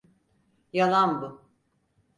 Yalan 0.73 1.21
bu! 1.21 1.41